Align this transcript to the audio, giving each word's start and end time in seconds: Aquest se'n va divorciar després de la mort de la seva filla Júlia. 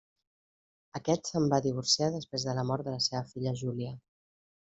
Aquest 0.99 1.29
se'n 1.31 1.45
va 1.51 1.59
divorciar 1.65 2.09
després 2.15 2.45
de 2.49 2.55
la 2.61 2.65
mort 2.71 2.87
de 2.89 2.93
la 2.95 3.05
seva 3.09 3.23
filla 3.35 3.57
Júlia. 3.63 3.93